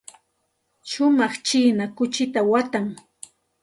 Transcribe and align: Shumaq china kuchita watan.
Shumaq 0.89 1.33
china 1.47 1.83
kuchita 1.95 2.39
watan. 2.51 2.87